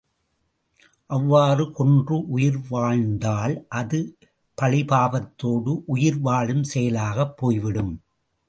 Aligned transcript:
அவ்வாறு 1.09 1.71
கொன்று 1.71 2.27
உயிர் 2.27 2.57
வாழ்ந்தால் 2.69 3.65
அது 3.71 3.99
பழிபாவத்தோடு 4.57 5.73
உயிர் 5.85 6.19
வாழும் 6.19 6.63
செயலாகப் 6.63 7.37
போய்விடும். 7.37 7.93